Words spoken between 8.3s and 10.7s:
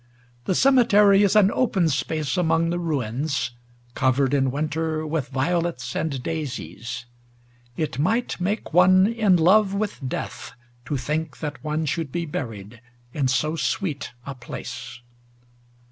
make one in love with death